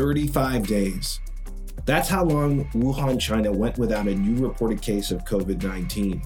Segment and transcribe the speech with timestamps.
[0.00, 1.20] 35 days.
[1.84, 6.22] That's how long Wuhan, China went without a new reported case of COVID 19.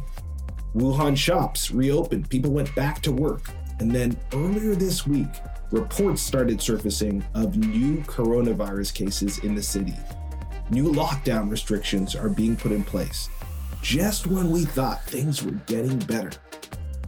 [0.77, 3.51] Wuhan shops reopened, people went back to work.
[3.81, 5.27] And then earlier this week,
[5.73, 9.97] reports started surfacing of new coronavirus cases in the city.
[10.71, 13.29] New lockdown restrictions are being put in place,
[13.83, 16.31] just when we thought things were getting better.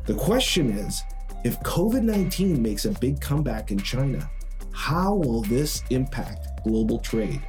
[0.07, 1.01] The question is
[1.45, 4.29] if COVID 19 makes a big comeback in China,
[4.73, 7.43] how will this impact global trade,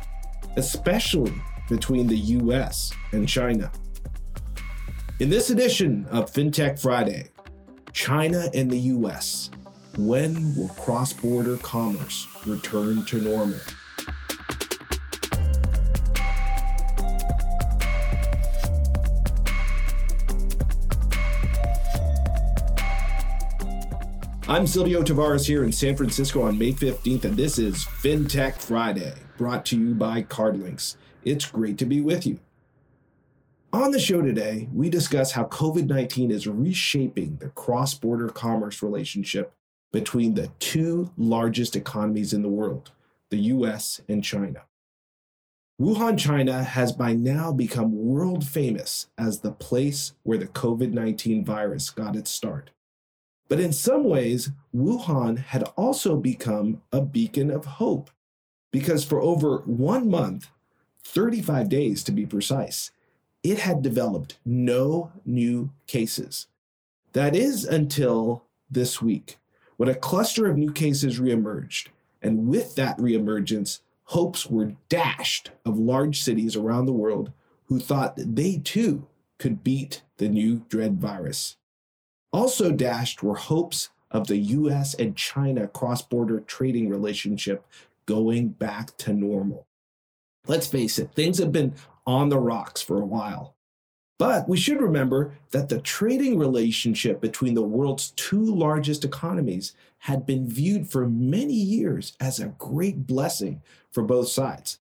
[0.57, 1.33] especially
[1.69, 3.71] between the US and China?
[5.19, 7.29] In this edition of FinTech Friday,
[7.93, 9.49] China and the US,
[9.97, 13.59] when will cross border commerce return to normal?
[24.49, 29.13] I'm Silvio Tavares here in San Francisco on May 15th, and this is FinTech Friday,
[29.37, 30.95] brought to you by CardLinx.
[31.25, 32.39] It's great to be with you.
[33.73, 38.81] On the show today, we discuss how COVID 19 is reshaping the cross border commerce
[38.81, 39.51] relationship
[39.91, 42.91] between the two largest economies in the world,
[43.29, 44.61] the US and China.
[45.77, 51.43] Wuhan, China has by now become world famous as the place where the COVID 19
[51.43, 52.69] virus got its start.
[53.47, 58.09] But in some ways, Wuhan had also become a beacon of hope
[58.71, 60.49] because for over one month,
[61.03, 62.91] 35 days to be precise,
[63.43, 66.47] it had developed no new cases.
[67.13, 69.37] That is until this week,
[69.77, 71.87] when a cluster of new cases reemerged.
[72.21, 77.31] And with that reemergence, hopes were dashed of large cities around the world
[77.65, 81.57] who thought that they too could beat the new dread virus.
[82.31, 87.65] Also dashed were hopes of the US and China cross border trading relationship
[88.05, 89.67] going back to normal.
[90.47, 91.75] Let's face it, things have been
[92.05, 93.55] on the rocks for a while.
[94.17, 100.25] But we should remember that the trading relationship between the world's two largest economies had
[100.25, 104.79] been viewed for many years as a great blessing for both sides.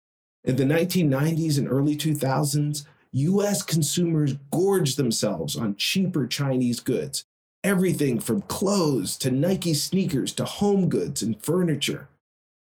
[0.44, 7.24] In the 1990s and early 2000s, US consumers gorged themselves on cheaper Chinese goods,
[7.64, 12.08] everything from clothes to Nike sneakers to home goods and furniture.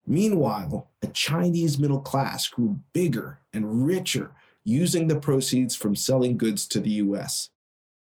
[0.05, 4.31] Meanwhile, a Chinese middle class grew bigger and richer
[4.63, 7.49] using the proceeds from selling goods to the US.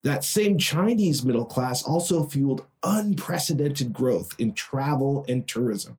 [0.02, 5.98] That same Chinese middle class also fueled unprecedented growth in travel and tourism.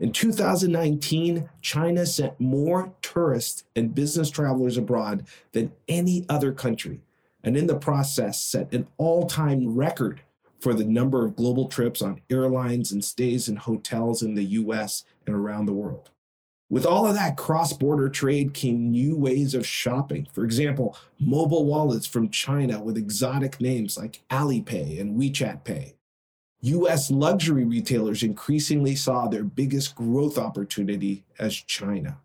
[0.00, 7.02] In 2019, China sent more tourists and business travelers abroad than any other country,
[7.44, 10.22] and in the process set an all time record
[10.60, 15.04] for the number of global trips on airlines and stays in hotels in the US
[15.26, 16.10] and around the world.
[16.70, 20.26] With all of that cross border trade came new ways of shopping.
[20.32, 25.96] For example, mobile wallets from China with exotic names like Alipay and WeChat Pay.
[26.62, 32.20] US luxury retailers increasingly saw their biggest growth opportunity as China.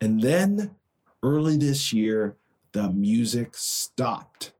[0.00, 0.76] And then,
[1.22, 2.36] early this year,
[2.72, 4.52] the music stopped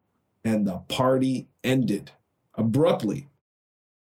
[0.44, 2.12] and the party ended
[2.54, 3.28] abruptly.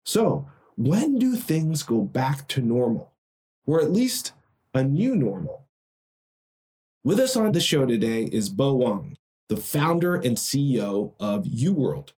[0.06, 3.12] So, when do things go back to normal?
[3.66, 4.34] Or at least
[4.74, 5.66] a new normal?
[7.04, 9.18] With us on the show today is Bo Wang,
[9.50, 12.10] the founder and CEO of UWorld.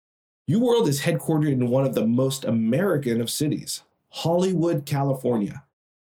[0.51, 5.65] UWorld is headquartered in one of the most American of cities, Hollywood, California.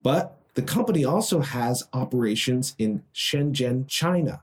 [0.03, 4.43] But the company also has operations in Shenzhen, China.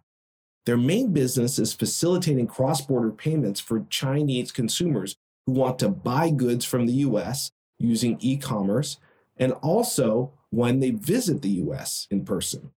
[0.67, 6.29] Their main business is facilitating cross border payments for Chinese consumers who want to buy
[6.29, 8.97] goods from the US using e commerce,
[9.37, 12.71] and also when they visit the US in person.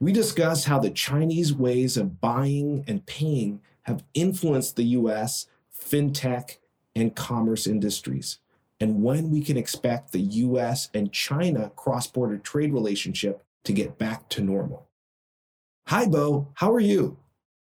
[0.00, 5.46] We discuss how the Chinese ways of buying and paying have influenced the US
[5.78, 6.56] fintech
[6.96, 8.38] and commerce industries,
[8.80, 13.98] and when we can expect the US and China cross border trade relationship to get
[13.98, 14.88] back to normal.
[15.86, 16.48] Hi, Bo.
[16.54, 17.18] How are you?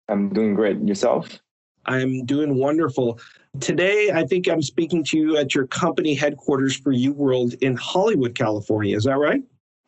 [0.09, 0.81] I'm doing great.
[0.81, 1.41] Yourself?
[1.85, 3.21] I'm doing wonderful.
[3.61, 8.35] Today, I think I'm speaking to you at your company headquarters for UWorld in Hollywood,
[8.35, 8.97] California.
[8.97, 9.43] Is that right?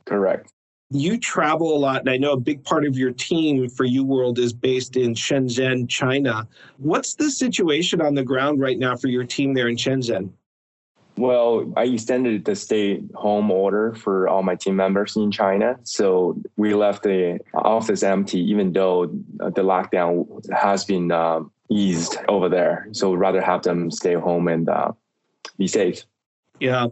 [0.05, 0.53] Correct.
[0.91, 4.39] You travel a lot, and I know a big part of your team for UWorld
[4.39, 6.47] is based in Shenzhen, China.
[6.77, 10.31] What's the situation on the ground right now for your team there in Shenzhen?
[11.21, 15.79] Well, I extended the stay home order for all my team members in China.
[15.83, 22.49] So we left the office empty, even though the lockdown has been um, eased over
[22.49, 22.89] there.
[22.93, 24.93] So rather have them stay home and uh,
[25.59, 26.05] be safe.
[26.59, 26.87] Yeah.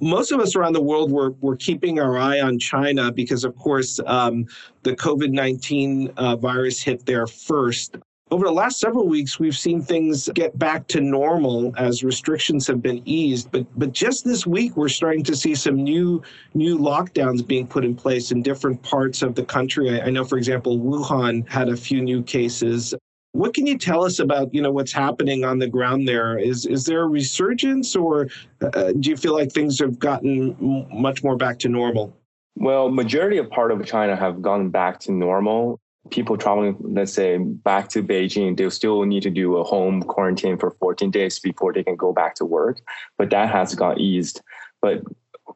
[0.00, 3.56] Most of us around the world were, were keeping our eye on China because, of
[3.56, 4.46] course, um,
[4.84, 7.96] the COVID 19 uh, virus hit there first.
[8.32, 12.80] Over the last several weeks, we've seen things get back to normal as restrictions have
[12.80, 13.52] been eased.
[13.52, 16.22] But but just this week, we're starting to see some new
[16.54, 20.00] new lockdowns being put in place in different parts of the country.
[20.00, 22.94] I, I know, for example, Wuhan had a few new cases.
[23.32, 26.38] What can you tell us about you know what's happening on the ground there?
[26.38, 28.28] Is is there a resurgence, or
[28.62, 32.16] uh, do you feel like things have gotten m- much more back to normal?
[32.56, 35.81] Well, majority of part of China have gone back to normal.
[36.10, 40.58] People traveling, let's say, back to Beijing, they'll still need to do a home quarantine
[40.58, 42.80] for 14 days before they can go back to work.
[43.18, 44.40] But that has got eased.
[44.80, 45.02] But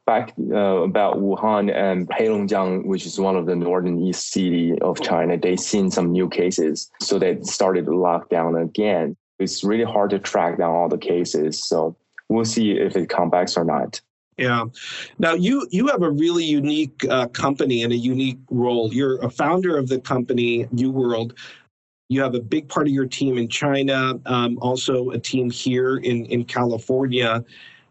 [0.07, 5.01] back uh, about Wuhan and Heilongjiang, which is one of the northern east city of
[5.01, 9.17] China, they've seen some new cases, so they started to lock down again.
[9.39, 11.97] It's really hard to track down all the cases, so
[12.29, 14.01] we'll see if it comes back or not.
[14.37, 14.67] Yeah.
[15.19, 18.93] Now you you have a really unique uh, company and a unique role.
[18.93, 21.37] You're a founder of the company UWorld.
[22.09, 25.97] You have a big part of your team in China, um, also a team here
[25.97, 27.45] in in California.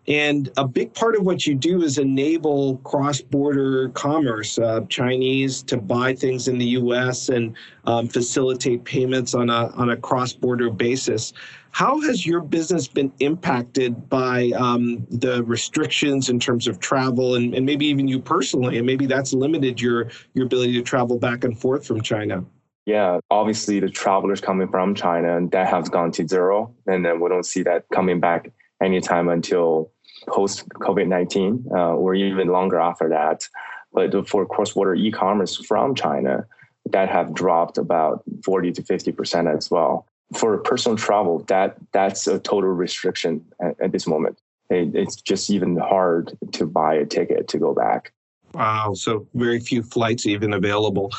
[0.08, 5.64] And a big part of what you do is enable cross border commerce, uh, Chinese
[5.64, 7.56] to buy things in the US and
[7.86, 11.34] um, facilitate payments on a, on a cross border basis.
[11.76, 17.54] How has your business been impacted by um, the restrictions in terms of travel and,
[17.54, 18.78] and maybe even you personally?
[18.78, 22.46] And maybe that's limited your, your ability to travel back and forth from China.
[22.86, 27.28] Yeah, obviously the travelers coming from China that has gone to zero, and then we
[27.28, 29.92] don't see that coming back anytime until
[30.30, 33.46] post COVID 19 uh, or even longer after that.
[33.92, 36.46] But for cross border e commerce from China,
[36.92, 40.08] that have dropped about 40 to 50% as well.
[40.34, 44.40] For personal travel, that that's a total restriction at, at this moment.
[44.70, 48.12] It, it's just even hard to buy a ticket to go back.
[48.56, 48.94] Wow.
[48.94, 51.12] So very few flights even available.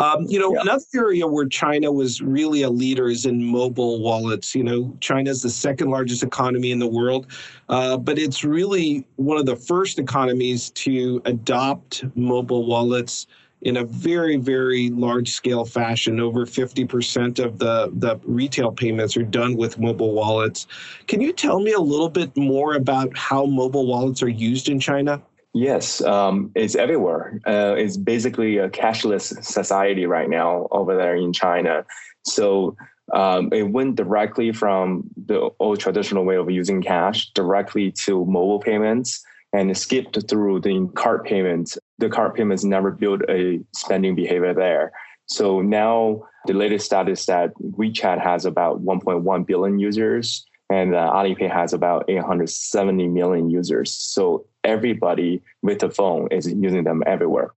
[0.00, 0.60] Um, you know, yeah.
[0.62, 4.54] another area where China was really a leader is in mobile wallets.
[4.54, 7.26] You know, China is the second largest economy in the world,
[7.70, 13.26] uh, but it's really one of the first economies to adopt mobile wallets
[13.62, 16.20] in a very, very large scale fashion.
[16.20, 20.66] Over 50% of the, the retail payments are done with mobile wallets.
[21.06, 24.78] Can you tell me a little bit more about how mobile wallets are used in
[24.78, 25.22] China?
[25.54, 27.40] Yes, um, it's everywhere.
[27.46, 31.86] Uh, it's basically a cashless society right now over there in China.
[32.24, 32.76] So
[33.12, 38.58] um, it went directly from the old traditional way of using cash directly to mobile
[38.58, 41.78] payments and skipped through the card payments.
[41.98, 44.92] The card payments never built a spending behavior there.
[45.26, 51.50] So now the latest status that WeChat has about 1.1 billion users and uh, Alipay
[51.50, 53.92] has about 870 million users.
[53.92, 57.50] So everybody with a phone is using them everywhere.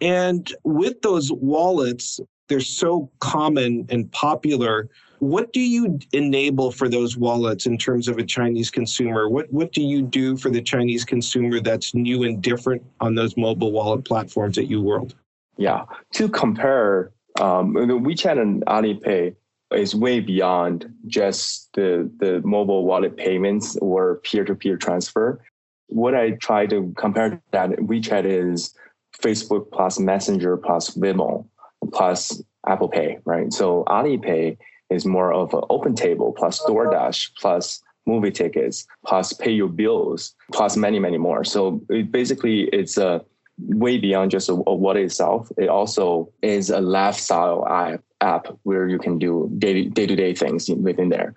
[0.00, 4.88] And with those wallets, they're so common and popular.
[5.18, 9.28] What do you enable for those wallets in terms of a Chinese consumer?
[9.28, 13.36] What what do you do for the Chinese consumer that's new and different on those
[13.36, 15.14] mobile wallet platforms at UWorld?
[15.56, 15.84] Yeah,
[16.14, 19.34] to compare um, WeChat and Alipay,
[19.72, 25.42] is way beyond just the, the mobile wallet payments or peer-to-peer transfer.
[25.88, 28.74] What I try to compare that WeChat is
[29.20, 31.46] Facebook plus Messenger plus Venmo
[31.92, 33.52] plus Apple Pay, right?
[33.52, 34.56] So Alipay
[34.90, 40.76] is more of an OpenTable plus DoorDash plus movie tickets plus pay your bills plus
[40.76, 41.44] many many more.
[41.44, 43.24] So it basically it's a
[43.58, 45.50] way beyond just a, a wallet itself.
[45.56, 50.68] It also is a lifestyle app app where you can do day to day things
[50.68, 51.34] within there.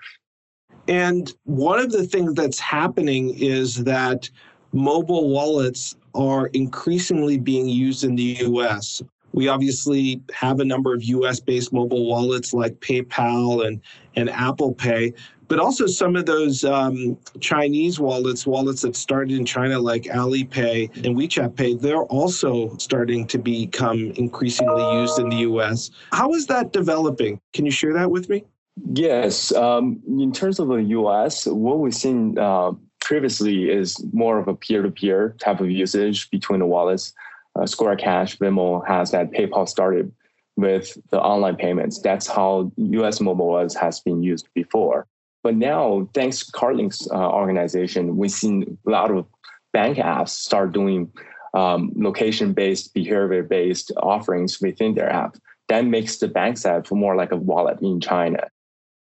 [0.88, 4.30] And one of the things that's happening is that
[4.72, 9.02] mobile wallets are increasingly being used in the US.
[9.34, 13.82] We obviously have a number of US based mobile wallets like PayPal and,
[14.16, 15.14] and Apple Pay,
[15.50, 20.96] but also some of those um, Chinese wallets, wallets that started in China like Alipay
[21.06, 25.90] and WeChat Pay, they're also starting to become increasingly used in the US.
[26.12, 27.42] How is that developing?
[27.54, 28.46] Can you share that with me?
[28.94, 29.52] Yes.
[29.54, 32.72] Um, in terms of the US, what we've seen uh,
[33.02, 37.14] previously is more of a peer to peer type of usage between the wallets.
[37.60, 40.12] Uh, Square Cash, Venmo has that PayPal started
[40.56, 42.00] with the online payments.
[42.00, 45.08] That's how US mobile was, has been used before.
[45.44, 49.26] But now, thanks to CardLinx's uh, organization, we've seen a lot of
[49.72, 51.12] bank apps start doing
[51.54, 55.38] um, location-based, behavior-based offerings within their app.
[55.70, 58.48] That makes the bank app more like a wallet in China.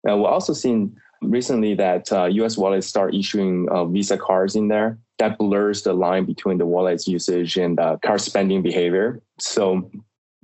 [0.04, 4.68] And we're also seeing recently that uh, US wallets start issuing uh, Visa cards in
[4.68, 4.98] there.
[5.18, 9.20] That blurs the line between the wallet's usage and uh, card spending behavior.
[9.38, 9.90] So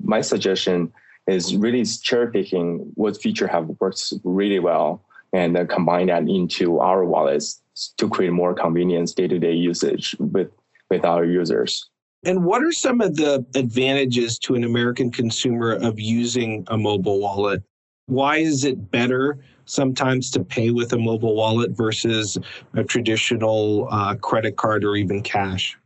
[0.02, 0.92] my suggestion
[1.26, 6.80] is really cherry picking what feature have worked really well and then combine that into
[6.80, 7.62] our wallets
[7.96, 10.50] to create more convenience day-to-day usage with
[10.90, 11.90] with our users.
[12.24, 17.20] And what are some of the advantages to an American consumer of using a mobile
[17.20, 17.62] wallet?
[18.06, 22.38] Why is it better sometimes to pay with a mobile wallet versus
[22.74, 25.76] a traditional uh, credit card or even cash?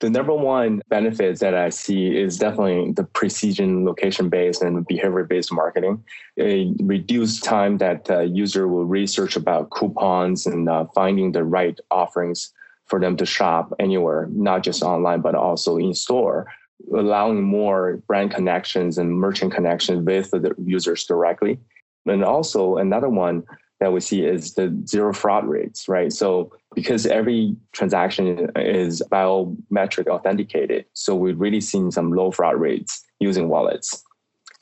[0.00, 5.24] The number one benefit that I see is definitely the precision, location based, and behavior
[5.24, 6.04] based marketing.
[6.38, 11.80] A reduced time that the user will research about coupons and uh, finding the right
[11.90, 12.52] offerings
[12.84, 16.46] for them to shop anywhere, not just online, but also in store,
[16.94, 21.58] allowing more brand connections and merchant connections with the users directly.
[22.06, 23.42] And also another one
[23.80, 26.12] that we see is the zero fraud rates, right?
[26.12, 33.04] So because every transaction is biometric authenticated, so we've really seen some low fraud rates
[33.20, 34.02] using wallets.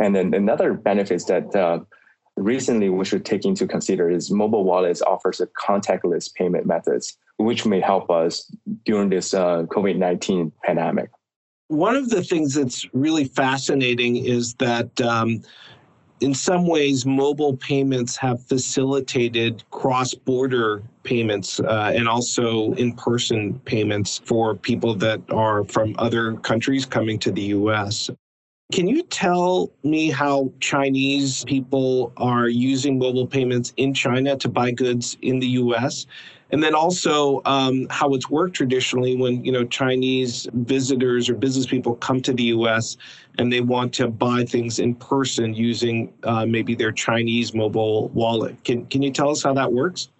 [0.00, 1.80] And then another benefits that uh,
[2.36, 7.64] recently we should take into consider is mobile wallets offers a contactless payment methods, which
[7.64, 8.50] may help us
[8.84, 11.10] during this uh, COVID-19 pandemic.
[11.68, 15.42] One of the things that's really fascinating is that um,
[16.20, 23.58] in some ways, mobile payments have facilitated cross border payments uh, and also in person
[23.60, 28.10] payments for people that are from other countries coming to the US.
[28.72, 34.70] Can you tell me how Chinese people are using mobile payments in China to buy
[34.70, 36.06] goods in the US?
[36.54, 41.66] And then also um, how it's worked traditionally when you know Chinese visitors or business
[41.66, 42.96] people come to the U.S.
[43.38, 48.54] and they want to buy things in person using uh, maybe their Chinese mobile wallet.
[48.62, 50.10] Can can you tell us how that works?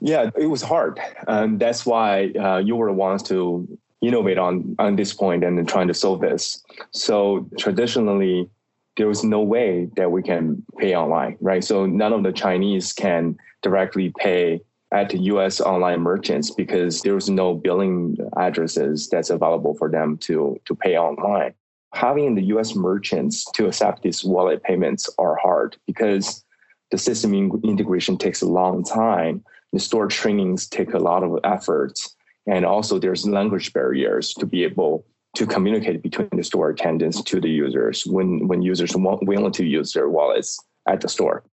[0.00, 3.68] Yeah, it was hard, and that's why uh, UWorld wants to
[4.00, 6.60] innovate on on this point and trying to solve this.
[6.90, 8.50] So traditionally,
[8.96, 11.62] there was no way that we can pay online, right?
[11.62, 14.60] So none of the Chinese can directly pay
[14.92, 20.74] at US online merchants because there's no billing addresses that's available for them to, to
[20.74, 21.54] pay online.
[21.94, 26.44] Having the US merchants to accept these wallet payments are hard because
[26.90, 27.32] the system
[27.64, 29.42] integration takes a long time.
[29.72, 32.14] The store trainings take a lot of efforts.
[32.46, 35.06] And also there's language barriers to be able
[35.36, 39.64] to communicate between the store attendants to the users when, when users want willing to
[39.64, 41.44] use their wallets at the store.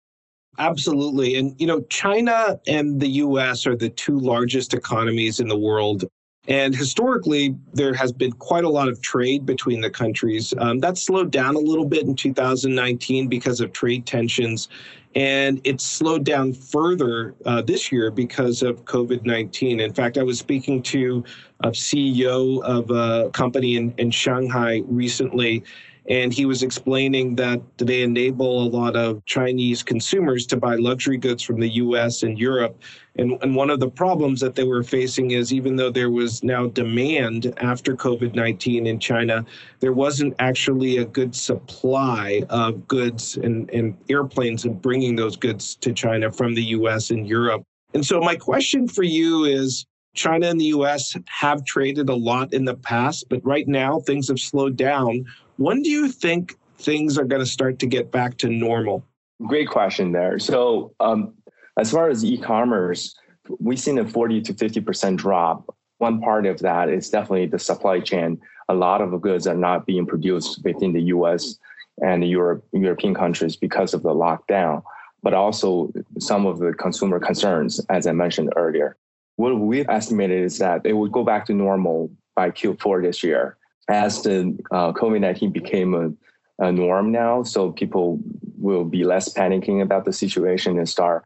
[0.58, 1.36] Absolutely.
[1.36, 6.06] And, you know, China and the US are the two largest economies in the world.
[6.48, 10.54] And historically, there has been quite a lot of trade between the countries.
[10.58, 14.68] Um, that slowed down a little bit in 2019 because of trade tensions.
[15.16, 19.80] And it slowed down further uh, this year because of COVID 19.
[19.80, 21.24] In fact, I was speaking to
[21.62, 25.64] a CEO of a company in, in Shanghai recently,
[26.10, 31.18] and he was explaining that they enable a lot of Chinese consumers to buy luxury
[31.18, 32.82] goods from the US and Europe.
[33.18, 36.44] And, and one of the problems that they were facing is even though there was
[36.44, 39.46] now demand after COVID 19 in China,
[39.82, 45.76] there wasn't actually a good supply of goods and, and airplanes and bringing those goods
[45.76, 47.62] to China from the US and Europe.
[47.94, 49.86] And so, my question for you is
[50.16, 54.28] China and the US have traded a lot in the past, but right now things
[54.28, 55.26] have slowed down.
[55.60, 59.04] When do you think things are going to start to get back to normal?
[59.46, 60.40] Great question there.
[60.40, 61.34] So, um,
[61.78, 63.14] as far as e-commerce,
[63.60, 65.76] we've seen a 40 to 50% drop.
[65.98, 68.40] One part of that is definitely the supply chain.
[68.70, 71.60] A lot of goods are not being produced within the US
[72.02, 74.82] and the Europe, European countries because of the lockdown,
[75.24, 78.96] but also some of the consumer concerns, as I mentioned earlier.
[79.36, 83.58] What we've estimated is that it will go back to normal by Q4 this year
[83.90, 88.20] as the uh, COVID 19 became a, a, norm now, so people
[88.58, 91.24] will be less panicking about the situation and start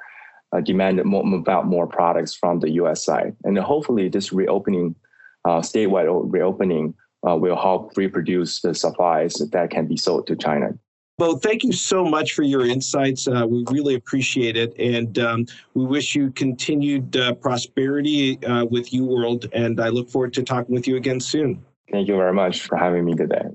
[0.53, 3.35] uh, demanding more, about more products from the US side.
[3.43, 4.95] And hopefully, this reopening,
[5.45, 6.93] uh, statewide reopening,
[7.27, 10.71] uh, will help reproduce the supplies that can be sold to China.
[11.19, 13.27] Well, thank you so much for your insights.
[13.27, 14.73] Uh, we really appreciate it.
[14.79, 19.47] And um, we wish you continued uh, prosperity uh, with UWorld.
[19.53, 21.63] And I look forward to talking with you again soon.
[21.91, 23.45] Thank you very much for having me today.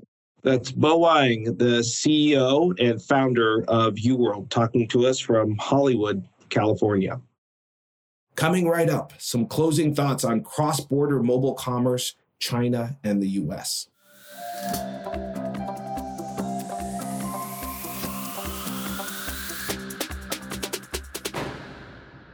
[0.41, 7.19] That's Bo Wang, the CEO and founder of UWorld, talking to us from Hollywood, California.
[8.35, 13.89] Coming right up, some closing thoughts on cross border mobile commerce, China, and the US.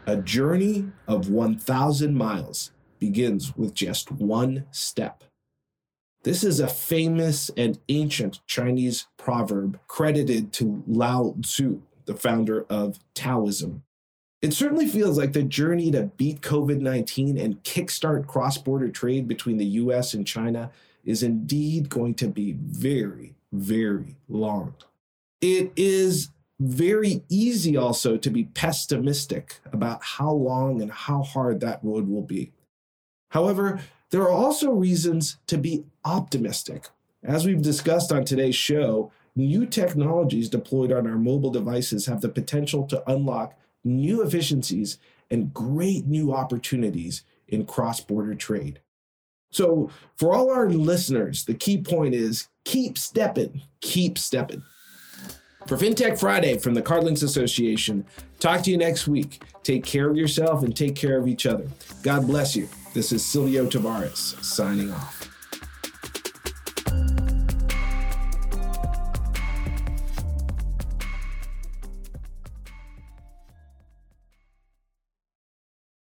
[0.07, 5.23] A journey of 1,000 miles begins with just one step.
[6.25, 12.97] This is a famous and ancient Chinese proverb credited to Lao Tzu, the founder of
[13.13, 13.83] Taoism.
[14.41, 19.27] It certainly feels like the journey to beat COVID 19 and kickstart cross border trade
[19.27, 20.71] between the US and China
[21.03, 24.73] is indeed going to be very, very long.
[25.41, 26.29] It is
[26.59, 32.23] very easy also to be pessimistic about how long and how hard that road will
[32.23, 32.51] be.
[33.29, 33.79] However,
[34.15, 36.87] there are also reasons to be optimistic.
[37.21, 42.29] As we've discussed on today's show, new technologies deployed on our mobile devices have the
[42.29, 48.79] potential to unlock new efficiencies and great new opportunities in cross border trade.
[49.51, 54.63] So, for all our listeners, the key point is keep stepping, keep stepping.
[55.67, 58.05] For FinTech Friday from the CardLinx Association,
[58.39, 59.43] talk to you next week.
[59.63, 61.67] Take care of yourself and take care of each other.
[62.01, 62.69] God bless you.
[62.95, 65.34] This is Silvio Tavares signing off.